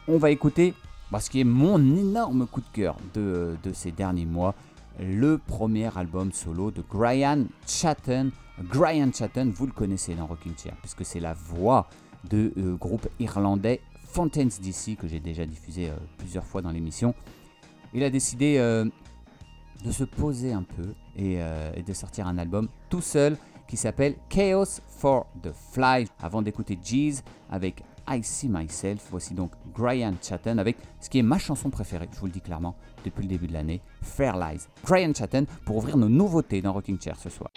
on 0.09 0.19
va 0.19 0.31
écouter 0.31 0.75
bah, 1.11 1.21
ce 1.21 1.31
qui 1.31 1.41
est 1.41 1.45
mon 1.45 1.79
énorme 1.79 2.47
coup 2.47 2.61
de 2.61 2.69
cœur 2.73 2.97
de, 3.15 3.57
de 3.63 3.73
ces 3.73 3.93
derniers 3.93 4.27
mois, 4.27 4.55
le 5.01 5.39
premier 5.39 5.97
album 5.97 6.33
solo 6.33 6.71
de 6.71 6.83
Brian 6.83 7.45
Chatton. 7.67 8.31
Brian 8.63 9.11
Chatton, 9.13 9.53
vous 9.55 9.67
le 9.67 9.73
connaissez 9.73 10.15
dans 10.15 10.27
Rocking 10.27 10.57
Chair, 10.57 10.75
puisque 10.81 11.05
c'est 11.05 11.21
la 11.21 11.35
voix 11.35 11.89
de 12.29 12.53
euh, 12.57 12.75
groupe 12.77 13.07
irlandais 13.21 13.81
Fountains 14.09 14.49
DC 14.63 14.97
que 14.97 15.07
j'ai 15.07 15.21
déjà 15.21 15.45
diffusé 15.45 15.91
euh, 15.91 15.97
plusieurs 16.17 16.45
fois 16.45 16.63
dans 16.63 16.71
l'émission. 16.71 17.15
Il 17.93 18.03
a 18.03 18.11
décidé 18.11 18.57
euh, 18.59 18.87
de 19.85 19.93
se 19.93 20.05
poser 20.05 20.53
un 20.53 20.63
peu 20.63 20.95
et, 21.17 21.35
et 21.75 21.83
de 21.83 21.93
sortir 21.93 22.27
un 22.27 22.39
album 22.39 22.69
tout 22.89 23.01
seul 23.01 23.37
qui 23.69 23.77
s'appelle 23.77 24.17
Chaos 24.29 24.81
for 24.89 25.27
the 25.43 25.53
Fly. 25.73 26.07
Avant 26.21 26.43
d'écouter 26.43 26.79
Jeez 26.83 27.17
avec 27.51 27.83
I 28.09 28.23
See 28.23 28.49
Myself, 28.49 29.07
voici 29.11 29.35
donc 29.35 29.53
Brian 29.75 30.15
Chatton 30.23 30.59
avec 30.59 30.77
ce 31.01 31.11
qui 31.11 31.19
est 31.19 31.23
ma 31.23 31.39
chanson 31.39 31.71
préférée, 31.71 32.09
je 32.13 32.21
vous 32.21 32.27
le 32.27 32.33
dis 32.33 32.41
clairement, 32.41 32.75
depuis 33.05 33.23
le 33.23 33.29
début 33.29 33.47
de 33.47 33.53
l'année, 33.53 33.81
Fair 34.03 34.37
Lies. 34.37 34.67
Brian 34.83 35.13
Chatton 35.15 35.47
pour 35.65 35.77
ouvrir 35.77 35.97
nos 35.97 36.09
nouveautés 36.09 36.63
dans 36.63 36.73
Rocking 36.73 37.01
Chair 37.01 37.19
ce 37.19 37.31
soir. 37.31 37.51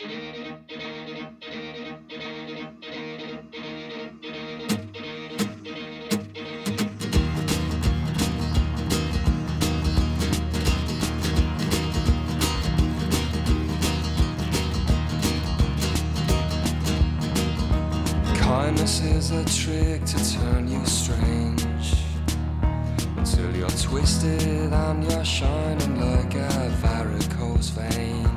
shining 25.40 25.96
like 26.02 26.36
a 26.36 26.70
varicose 26.82 27.70
vein. 27.70 28.28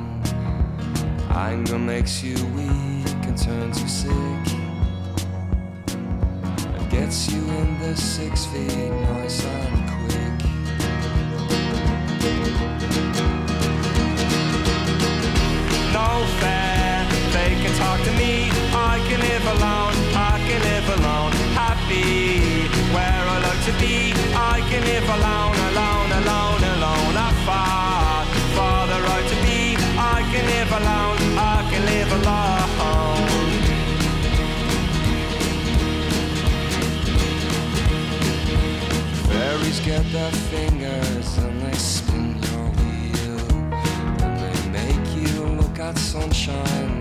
Anger 1.31 1.77
makes 1.77 2.23
you 2.23 2.35
weak 2.55 3.25
and 3.27 3.37
turns 3.37 3.81
you 3.81 3.89
sick, 3.89 4.45
and 6.77 6.89
gets 6.89 7.29
you 7.29 7.41
in 7.59 7.77
the 7.79 7.93
six 7.97 8.45
feet. 8.45 8.82
sunshine. 46.13 46.92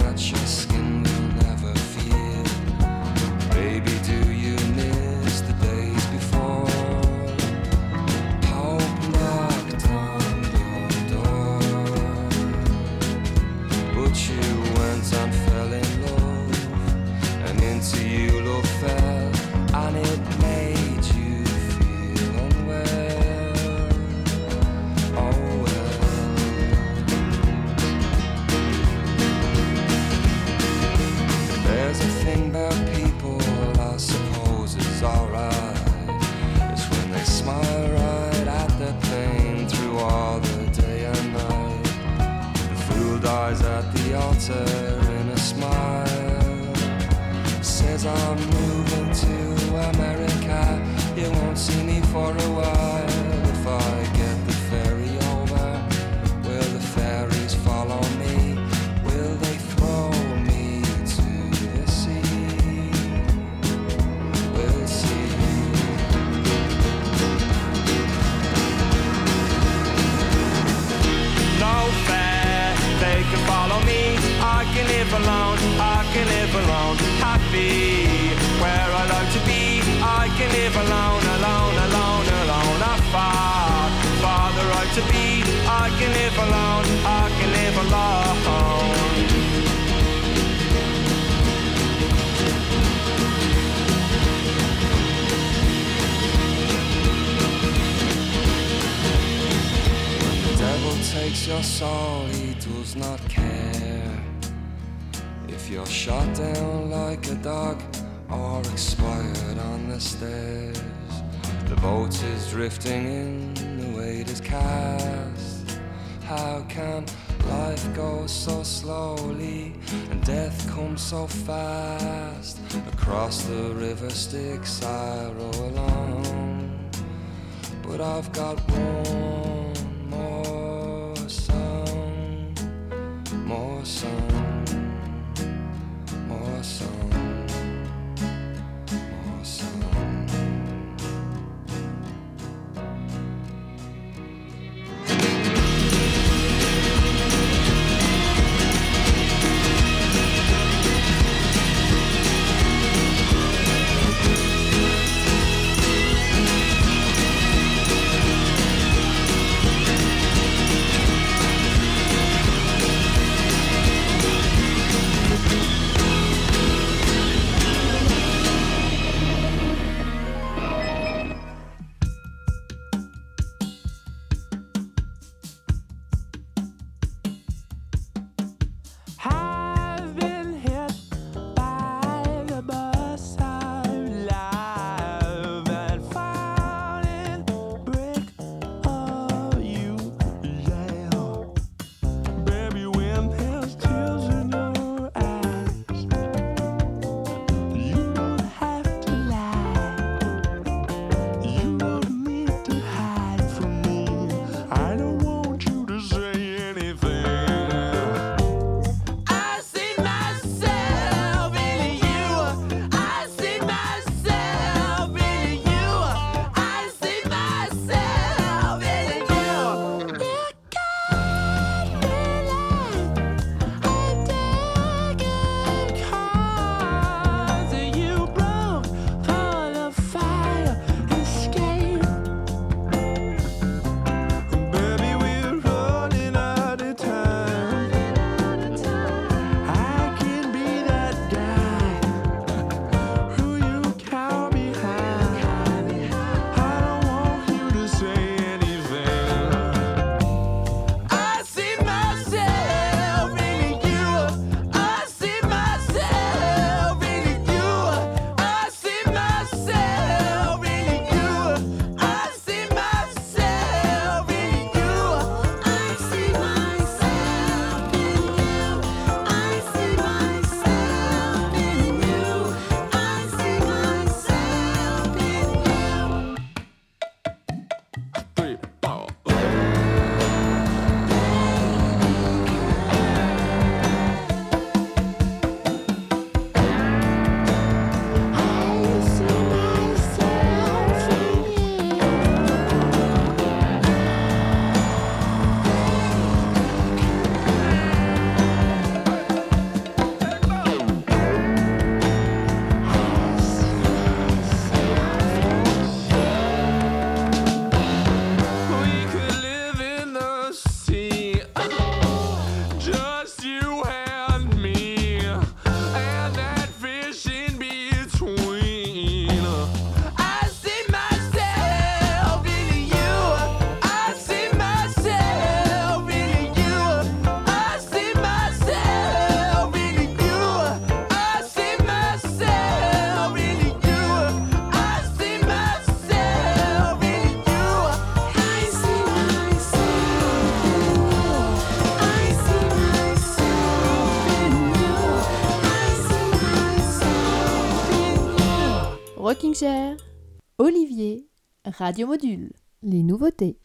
Radio 351.82 352.06
Module. 352.06 352.52
Les 352.84 353.02
nouveautés. 353.02 353.58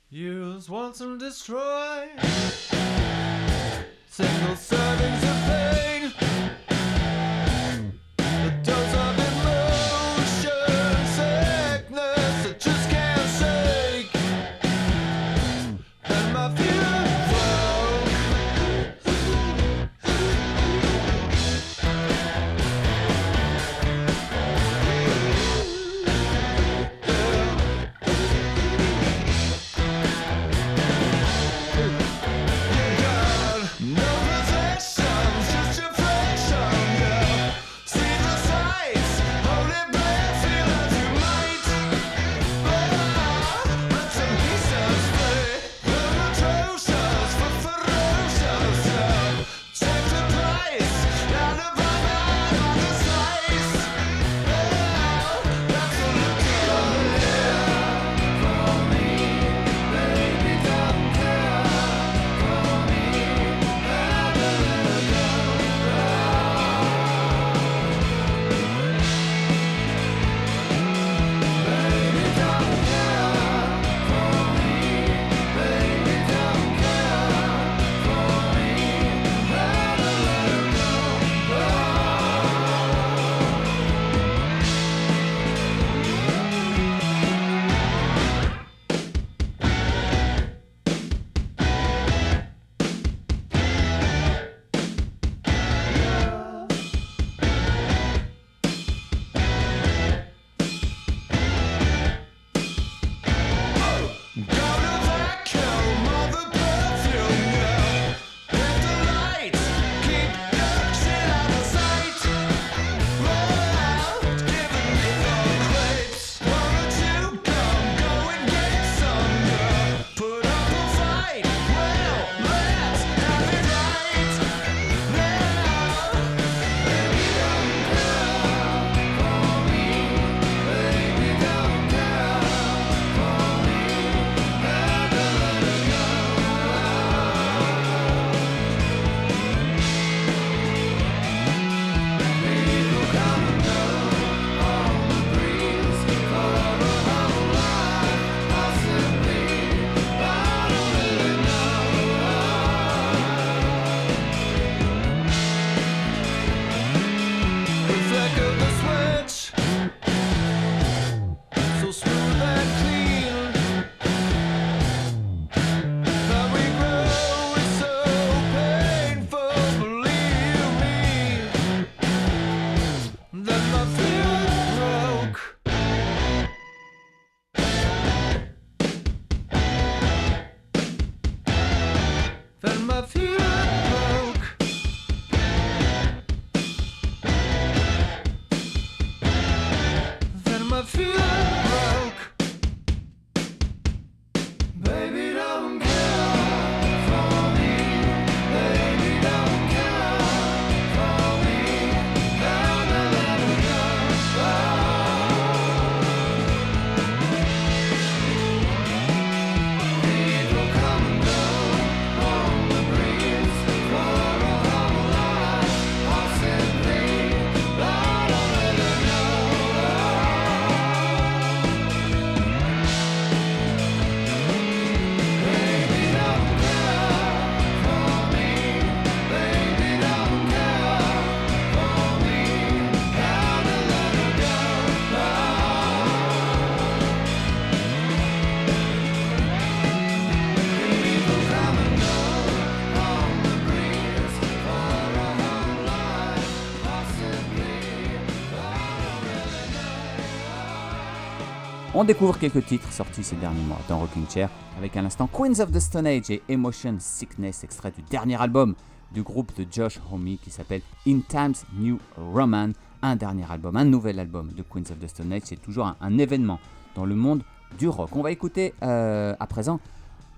On 252.00 252.04
découvre 252.04 252.38
quelques 252.38 252.64
titres 252.64 252.92
sortis 252.92 253.24
ces 253.24 253.38
derniers 253.38 253.64
mois 253.64 253.80
dans 253.90 253.98
Rocking 253.98 254.30
Chair, 254.30 254.52
avec 254.78 254.96
un 254.98 255.06
instant 255.06 255.26
Queens 255.26 255.60
of 255.62 255.72
the 255.72 255.80
Stone 255.80 256.06
Age 256.06 256.30
et 256.30 256.44
Emotion 256.48 256.96
Sickness, 257.00 257.64
extrait 257.64 257.90
du 257.90 258.04
dernier 258.04 258.40
album 258.40 258.76
du 259.12 259.24
groupe 259.24 259.52
de 259.58 259.66
Josh 259.68 260.00
Homme 260.12 260.38
qui 260.40 260.52
s'appelle 260.52 260.82
In 261.08 261.22
Times 261.28 261.56
New 261.74 261.98
Roman, 262.16 262.70
un 263.02 263.16
dernier 263.16 263.46
album, 263.50 263.76
un 263.78 263.86
nouvel 263.86 264.20
album 264.20 264.52
de 264.56 264.62
Queens 264.62 264.92
of 264.92 265.00
the 265.00 265.08
Stone 265.08 265.34
Age, 265.34 265.42
c'est 265.46 265.60
toujours 265.60 265.92
un, 266.00 266.18
événement 266.20 266.60
dans 266.94 267.04
le 267.04 267.16
monde 267.16 267.42
du 267.80 267.88
rock. 267.88 268.16
On 268.16 268.22
va 268.22 268.30
écouter 268.30 268.76
euh, 268.84 269.36
à 269.40 269.48
présent 269.48 269.80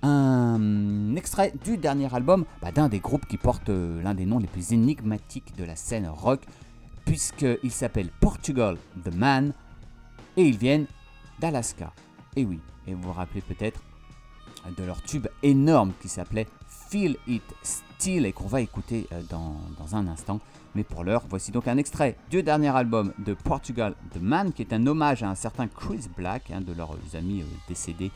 un 0.02 1.14
extrait 1.18 1.54
du 1.66 1.76
dernier 1.76 2.08
album 2.16 2.46
bah, 2.62 2.72
d'un 2.72 2.88
des 2.88 3.00
groupes 3.00 3.26
qui 3.26 3.36
porte 3.36 3.68
euh, 3.68 4.02
l'un 4.02 4.14
des 4.14 4.26
noms 4.26 4.40
les 4.40 4.48
plus 4.48 4.72
énigmatiques 4.72 5.58
de 5.58 5.66
la 5.66 5.76
scène 5.76 6.08
rock, 6.08 6.40
puisqu'il 7.04 7.72
s'appelle 7.72 8.08
Portugal 8.22 8.78
The 9.04 9.14
Man, 9.14 9.52
et 10.38 10.44
ils 10.44 10.58
viennent 10.58 10.88
d'Alaska. 11.40 11.94
Et 12.36 12.46
oui, 12.46 12.60
et 12.88 12.94
vous 12.94 13.02
vous 13.02 13.14
rappelez 13.14 13.42
peut-être 13.42 13.82
de 14.78 14.84
leur 14.84 15.02
tube 15.02 15.28
énorme 15.44 15.94
qui 16.02 16.10
s'appelait 16.10 16.48
Feel 16.90 17.18
It 17.28 17.44
Still 17.64 18.26
et 18.26 18.34
qu'on 18.34 18.48
va 18.48 18.62
écouter 18.62 19.08
euh, 19.12 19.22
dans, 19.30 19.56
dans 19.78 19.96
un 19.96 20.08
instant. 20.08 20.40
Mais 20.76 20.84
pour 20.84 21.04
l'heure, 21.04 21.24
voici 21.30 21.52
donc 21.52 21.68
un 21.68 21.78
extrait 21.78 22.18
du 22.30 22.44
dernier 22.44 22.76
album 22.76 23.14
de 23.20 23.34
Portugal 23.34 23.96
The 24.14 24.22
Man 24.22 24.54
qui 24.54 24.62
est 24.62 24.74
un 24.74 24.86
hommage 24.88 25.24
à 25.24 25.30
un 25.30 25.36
certain 25.36 25.68
Chris 25.68 26.08
Black, 26.16 26.52
un 26.52 26.62
de 26.62 26.74
leurs 26.74 26.96
amis 27.14 27.42
euh, 27.42 27.46
décédés 27.68 28.12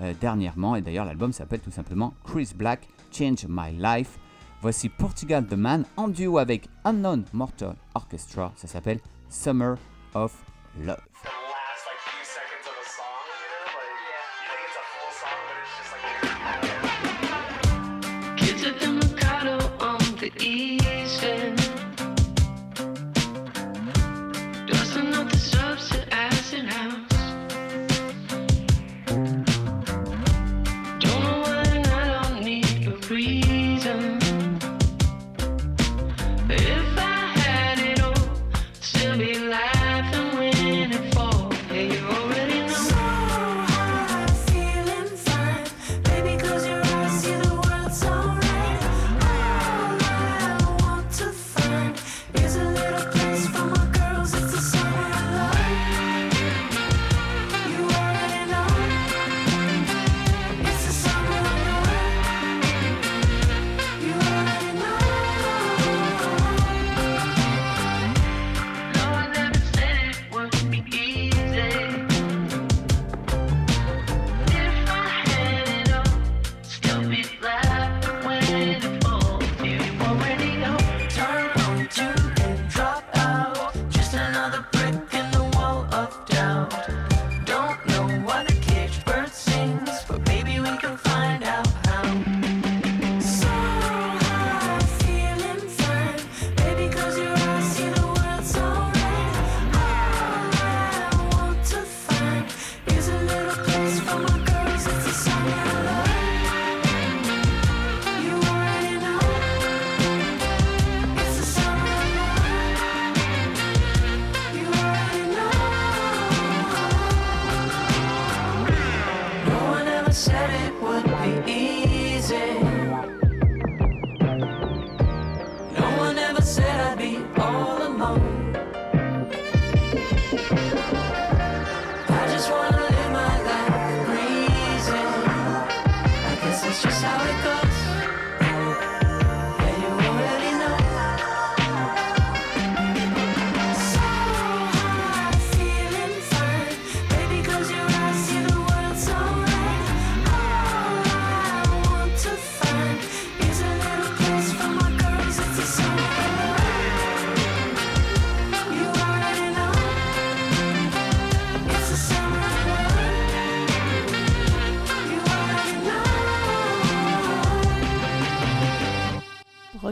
euh, 0.00 0.12
dernièrement. 0.20 0.76
Et 0.76 0.82
d'ailleurs, 0.82 1.04
l'album 1.04 1.32
s'appelle 1.32 1.60
tout 1.60 1.70
simplement 1.70 2.14
Chris 2.24 2.50
Black 2.54 2.88
Change 3.12 3.46
My 3.48 3.72
Life. 3.72 4.18
Voici 4.62 4.88
Portugal 4.88 5.46
The 5.46 5.54
Man 5.54 5.84
en 5.96 6.08
duo 6.08 6.38
avec 6.38 6.68
Unknown 6.84 7.24
Mortal 7.32 7.76
Orchestra. 7.94 8.52
Ça 8.56 8.66
s'appelle 8.66 9.00
Summer 9.28 9.76
of 10.14 10.32
Love. 10.80 11.45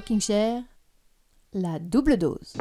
Rocking 0.05 0.20
Chair, 0.20 0.62
la 1.55 1.78
double 1.78 2.18
dose. 2.18 2.59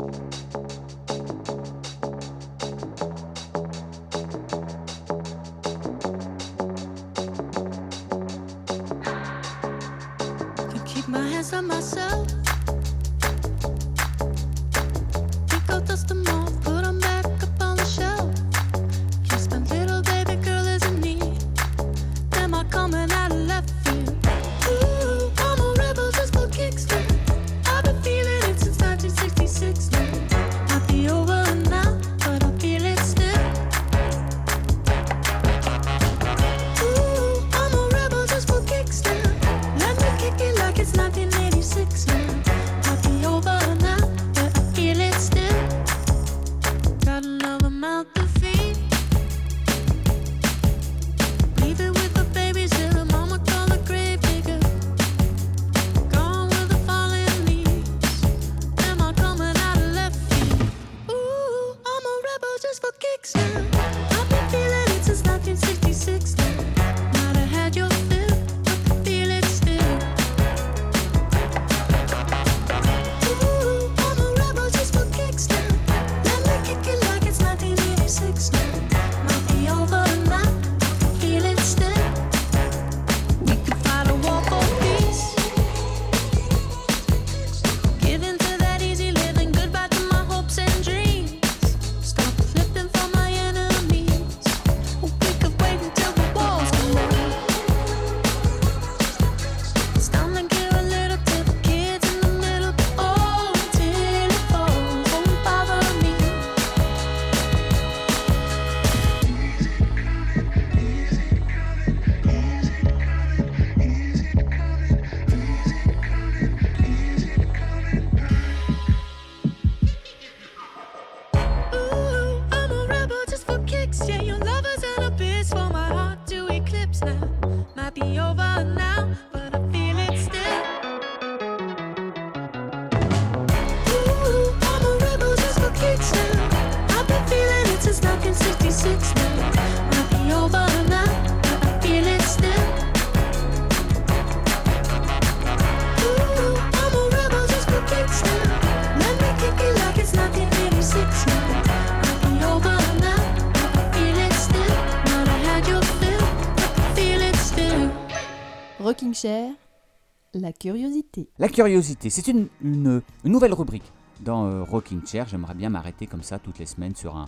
La 160.54 160.60
curiosité. 160.60 161.28
La 161.39 161.49
curiosité, 161.49 162.10
c'est 162.10 162.28
une, 162.28 162.47
une- 162.62 163.01
nouvelle 163.26 163.54
rubrique 163.54 163.91
dans 164.22 164.45
euh, 164.45 164.64
Rocking 164.64 165.06
Chair. 165.06 165.28
J'aimerais 165.28 165.56
bien 165.56 165.70
m'arrêter 165.70 166.06
comme 166.06 166.22
ça 166.24 166.38
toutes 166.39 166.60
les 166.60 166.66
semaines 166.68 166.95
sur 166.95 167.18
un, 167.18 167.28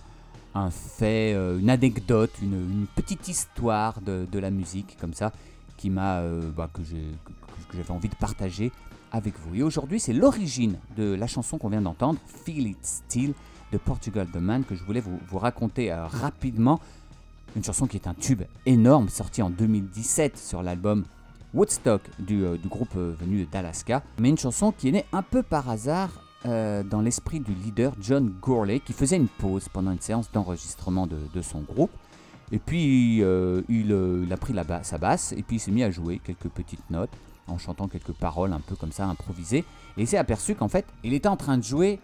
un 0.54 0.70
fait, 0.70 1.34
euh, 1.34 1.58
une 1.60 1.70
anecdote, 1.70 2.32
une, 2.42 2.86
petite 2.96 3.28
histoire 3.28 4.00
de, 4.02 4.28
de 4.32 4.40
la 4.40 4.52
musique 4.52 4.96
comme 5.00 5.14
ça 5.14 5.32
qui 5.78 5.90
m'a, 5.90 6.20
euh, 6.20 6.52
bah, 6.56 6.70
que 6.72 6.82
j'avais 7.74 7.92
envie 7.92 8.10
de 8.10 8.16
partager 8.16 8.72
avec 9.12 9.34
vous. 9.40 9.56
Et 9.56 9.64
aujourd'hui, 9.64 10.00
c'est 10.00 10.14
l'origine 10.14 10.78
de 10.96 11.14
la 11.16 11.28
chanson 11.28 11.58
qu'on 11.58 11.70
vient 11.70 11.82
d'entendre, 11.82 12.20
Feel 12.46 12.68
It 12.68 12.78
Still 12.86 13.34
de 13.72 13.78
Portugal 13.80 14.28
The 14.32 14.38
Man, 14.38 14.64
que 14.64 14.76
je 14.76 14.84
voulais 14.84 15.02
vous, 15.02 15.20
vous 15.28 15.40
raconter 15.40 15.92
rapidement. 15.94 16.80
Une 17.56 17.64
chanson 17.64 17.88
qui 17.88 17.98
est 17.98 18.08
un 18.08 18.14
tube 18.14 18.44
énorme, 18.66 19.10
sorti 19.10 19.42
en 19.42 19.50
2017 19.50 20.38
sur 20.38 20.62
l'album 20.62 21.06
Woodstock 21.56 22.01
du, 22.20 22.43
euh, 22.43 22.58
groupe 22.66 22.95
euh, 22.97 23.16
venu 23.18 23.45
d'Alaska, 23.45 24.03
mais 24.20 24.30
une 24.30 24.38
chanson 24.38 24.74
qui 24.74 24.89
est 24.89 24.91
née 24.91 25.06
un 25.14 25.22
peu 25.22 25.41
par 25.41 25.70
hasard 25.70 26.10
euh, 26.45 26.84
dans 26.84 26.99
l'esprit 26.99 27.39
du 27.39 27.53
leader 27.53 27.93
John 28.01 28.28
Gourley 28.41 28.82
qui 28.82 28.91
faisait 28.91 29.16
une 29.16 29.30
pause 29.30 29.70
pendant 29.70 29.91
une 29.91 30.01
séance 30.01 30.30
d'enregistrement 30.32 31.08
de, 31.08 31.41
son 31.41 31.62
groupe. 31.62 31.91
Et 32.51 32.60
puis 32.60 33.18
il, 33.20 33.93
a 34.32 34.38
pris 34.38 34.53
la 34.53 34.84
sa 34.84 34.97
basse 34.97 35.32
et 35.32 35.41
puis 35.41 35.56
il 35.56 35.60
s'est 35.60 35.72
mis 35.72 35.82
à 35.82 35.89
jouer 35.89 36.20
quelques 36.24 36.49
petites 36.49 36.88
notes 36.91 37.10
en 37.47 37.58
chantant 37.58 37.88
quelques 37.88 38.12
paroles 38.12 38.53
un 38.53 38.60
peu 38.60 38.76
comme 38.76 38.91
ça 38.91 39.06
improvisées. 39.08 39.66
Et 39.97 40.01
il 40.01 40.08
s'est 40.08 40.18
aperçu 40.18 40.53
qu'en 40.53 40.68
fait 40.68 40.86
il 41.03 41.14
était 41.14 41.30
en 41.30 41.38
train 41.38 41.58
de 41.58 41.64
jouer 41.64 41.99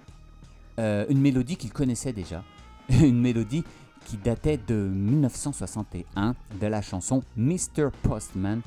une 0.79 1.21
mélodie 1.21 1.57
qu'il 1.57 1.71
connaissait 1.71 2.13
déjà, 2.13 2.43
une 2.89 3.21
mélodie 3.21 3.63
qui 4.05 4.17
datait 4.17 4.59
de 4.65 4.73
1961 4.73 6.35
de 6.59 6.67
la 6.67 6.81
chanson 6.81 7.21
Mr. 7.37 7.89
Postman 8.01 8.61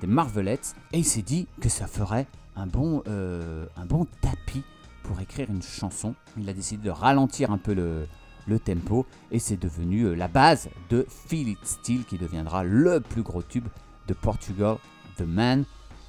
des 0.00 0.06
Marvelettes 0.06 0.74
et 0.92 0.98
il 0.98 1.04
s'est 1.04 1.22
dit 1.22 1.46
que 1.60 1.68
ça 1.68 1.86
ferait 1.86 2.26
un 2.56 2.66
bon, 2.66 3.02
euh, 3.08 3.66
un 3.76 3.86
bon 3.86 4.06
tapis 4.20 4.62
pour 5.02 5.20
écrire 5.20 5.50
une 5.50 5.62
chanson. 5.62 6.14
Il 6.38 6.48
a 6.48 6.52
décidé 6.52 6.84
de 6.84 6.90
ralentir 6.90 7.50
un 7.50 7.58
peu 7.58 7.74
le, 7.74 8.06
le 8.46 8.58
tempo 8.58 9.06
et 9.30 9.38
c'est 9.38 9.60
devenu 9.60 10.02
euh, 10.02 10.14
la 10.14 10.28
base 10.28 10.68
de 10.90 11.06
Feel 11.08 11.48
It 11.48 11.58
Still 11.64 12.04
qui 12.04 12.18
deviendra 12.18 12.64
le 12.64 13.00
plus 13.00 13.22
gros 13.22 13.42
tube 13.42 13.66
de 14.06 14.14
Portugal 14.14 14.76
The 15.16 15.22
Man. 15.22 15.64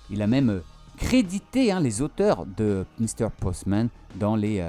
Il 0.10 0.22
a 0.22 0.28
même 0.28 0.50
euh, 0.50 0.60
crédité 0.98 1.72
hein, 1.72 1.80
les 1.80 2.02
auteurs 2.02 2.46
de 2.46 2.86
Mr. 3.00 3.30
Postman 3.40 3.90
dans 4.16 4.38
les, 4.38 4.66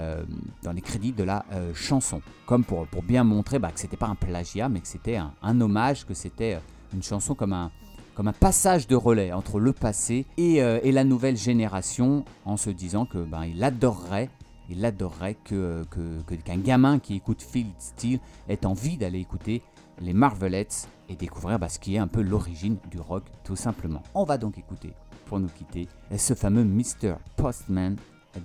dans 0.65 0.73
les 0.73 0.81
crédits 0.81 1.13
de 1.13 1.23
la 1.23 1.45
chanson, 1.73 2.21
comme 2.47 2.65
pour, 2.65 2.85
pour 2.89 3.05
bien 3.05 3.23
montrer 3.23 3.61
bah, 3.61 3.71
que 3.71 3.79
c'était 3.79 3.97
pas 3.97 4.09
un 4.09 4.17
plagiat, 4.17 4.69
mais 4.69 4.81
que 4.81 4.89
c'était 4.89 5.15
un, 5.15 5.33
un 5.41 5.61
hommage, 5.61 6.05
que 6.05 6.15
c'était 6.15 6.59
une 6.93 7.05
chanson 7.05 7.37
comme 7.37 7.53
un, 7.53 7.71
comme 8.17 8.29
un 8.29 8.33
passage 8.33 8.87
de 8.89 8.97
relais 8.97 9.33
entre 9.33 9.61
le 9.61 9.73
passé 9.73 10.25
et, 10.39 10.63
euh, 10.63 10.81
et 10.83 10.91
la 10.91 11.05
nouvelle 11.05 11.37
génération, 11.37 12.25
en 12.47 12.57
se 12.57 12.71
disant 12.71 13.05
que 13.05 13.19
ben, 13.19 13.45
il 13.45 13.63
adorerait, 13.63 14.31
il 14.71 14.85
adorerait 14.85 15.37
que 15.45 15.85
que- 15.91 16.35
qu'un 16.37 16.57
gamin 16.57 16.99
qui 16.99 17.15
écoute 17.17 17.43
Feel 17.43 17.67
It 17.67 17.75
Still 17.81 18.21
ait 18.49 18.65
envie 18.67 18.97
d'aller 18.97 19.21
écouter 19.21 19.63
les 20.01 20.13
Marvelettes 20.15 20.89
et 21.09 21.15
découvrir 21.15 21.59
bah, 21.59 21.69
ce 21.69 21.79
qui 21.79 21.95
est 21.95 21.99
un 21.99 22.09
peu 22.09 22.23
l'origine 22.23 22.79
du 22.91 22.99
rock, 22.99 23.25
tout 23.45 23.55
simplement. 23.57 24.03
On 24.15 24.25
va 24.25 24.39
donc 24.39 24.59
écouter, 24.59 24.93
pour 25.27 25.39
nous 25.39 25.49
quitter, 25.49 25.87
ce 26.17 26.35
fameux 26.35 26.65
Mr. 26.65 27.15
Postman 27.37 27.97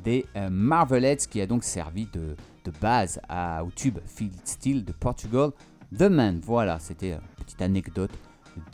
des 0.04 0.26
euh, 0.36 0.50
Marvelettes 0.50 1.28
qui 1.28 1.42
a 1.42 1.48
donc 1.48 1.64
servi 1.64 2.08
de, 2.14 2.36
de 2.66 2.72
base 2.82 3.20
à- 3.30 3.64
au 3.64 3.72
tube 3.72 4.00
Feel 4.06 4.28
It 4.34 4.48
Still 4.48 4.84
de 4.86 4.92
Portugal. 4.92 5.52
The 5.98 6.04
Man, 6.04 6.40
voilà, 6.46 6.78
c'était 6.80 7.14
une 7.14 7.44
petite 7.46 7.62
anecdote 7.62 8.12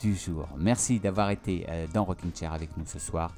du 0.00 0.14
jour. 0.14 0.48
Merci 0.56 1.00
d'avoir 1.00 1.30
été 1.30 1.66
euh, 1.68 1.86
dans 1.92 2.04
Rocking 2.04 2.30
Chair 2.34 2.52
avec 2.52 2.76
nous 2.76 2.86
ce 2.86 2.98
soir. 2.98 3.34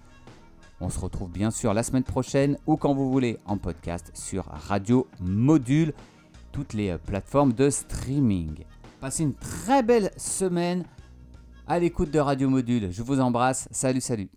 On 0.80 0.88
se 0.88 0.98
retrouve 0.98 1.30
bien 1.30 1.50
sûr 1.50 1.74
la 1.74 1.82
semaine 1.82 2.04
prochaine 2.04 2.56
ou 2.66 2.76
quand 2.76 2.94
vous 2.94 3.10
voulez 3.10 3.38
en 3.44 3.58
podcast 3.58 4.10
sur 4.14 4.46
Radio 4.46 5.06
Module, 5.20 5.92
toutes 6.52 6.72
les 6.72 6.90
euh, 6.90 6.98
plateformes 6.98 7.52
de 7.52 7.68
streaming. 7.70 8.64
Passez 9.00 9.22
une 9.22 9.34
très 9.34 9.82
belle 9.82 10.10
semaine 10.16 10.84
à 11.66 11.78
l'écoute 11.78 12.10
de 12.10 12.18
Radio 12.18 12.48
Module. 12.48 12.90
Je 12.90 13.02
vous 13.02 13.20
embrasse. 13.20 13.68
Salut, 13.70 14.00
salut. 14.00 14.28